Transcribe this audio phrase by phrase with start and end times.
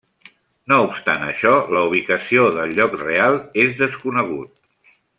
[0.71, 4.95] No obstant això, la ubicació del lloc real és desconegut.